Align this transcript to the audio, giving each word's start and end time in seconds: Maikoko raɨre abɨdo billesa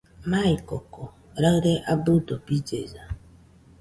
Maikoko 0.31 1.03
raɨre 1.41 1.73
abɨdo 1.91 2.35
billesa 2.45 3.03